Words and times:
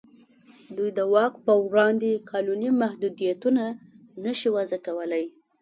دوی 0.77 0.89
د 0.97 0.99
واک 1.13 1.33
په 1.45 1.53
وړاندې 1.69 2.23
قانوني 2.31 2.69
محدودیتونه 2.83 3.63
نه 4.23 4.31
شي 4.39 4.49
وضع 4.55 4.77
کولای. 4.87 5.25